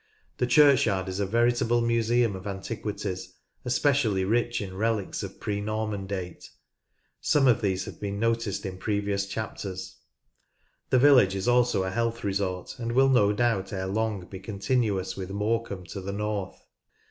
The 0.37 0.47
churchyard 0.47 1.07
is 1.09 1.19
a 1.19 1.27
veritable 1.27 1.79
museum 1.81 2.35
of 2.35 2.47
antiquities, 2.47 3.35
especially 3.63 4.25
rich 4.25 4.59
in 4.59 4.75
relics 4.75 5.21
of 5.21 5.39
pre 5.39 5.61
Norman 5.61 6.07
date. 6.07 6.49
Some 7.21 7.47
of 7.47 7.61
these 7.61 7.85
have 7.85 7.99
been 8.01 8.19
noticed 8.19 8.65
in 8.65 8.79
Skerton 8.79 8.79
Bridge, 8.79 8.95
Lancaster 8.95 9.05
previous 9.05 9.25
chapters. 9.27 9.97
The 10.89 10.97
village 10.97 11.35
is 11.35 11.47
also 11.47 11.83
a 11.83 11.91
health 11.91 12.23
resort, 12.23 12.79
and 12.79 12.93
will 12.93 13.09
no 13.09 13.31
doubt 13.31 13.71
ere 13.71 13.85
long 13.85 14.25
be 14.25 14.39
continuous 14.39 15.15
with 15.15 15.29
Morecambe 15.29 15.85
to 15.89 16.01
the 16.01 16.13
north. 16.13 16.59